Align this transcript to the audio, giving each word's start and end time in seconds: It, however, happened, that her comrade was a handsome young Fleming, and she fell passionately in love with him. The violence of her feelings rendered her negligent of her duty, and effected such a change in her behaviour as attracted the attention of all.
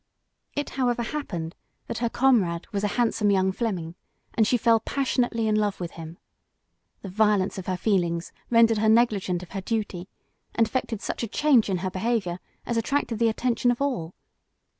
It, 0.55 0.71
however, 0.81 1.03
happened, 1.03 1.53
that 1.85 1.99
her 1.99 2.09
comrade 2.09 2.65
was 2.73 2.83
a 2.83 2.87
handsome 2.97 3.29
young 3.29 3.51
Fleming, 3.51 3.93
and 4.33 4.47
she 4.47 4.57
fell 4.57 4.79
passionately 4.79 5.47
in 5.47 5.53
love 5.55 5.79
with 5.79 5.91
him. 5.91 6.17
The 7.03 7.09
violence 7.09 7.59
of 7.59 7.67
her 7.67 7.77
feelings 7.77 8.31
rendered 8.49 8.79
her 8.79 8.89
negligent 8.89 9.43
of 9.43 9.51
her 9.51 9.61
duty, 9.61 10.09
and 10.55 10.65
effected 10.65 11.03
such 11.03 11.21
a 11.21 11.27
change 11.27 11.69
in 11.69 11.77
her 11.85 11.91
behaviour 11.91 12.39
as 12.65 12.77
attracted 12.77 13.19
the 13.19 13.29
attention 13.29 13.69
of 13.69 13.79
all. 13.79 14.15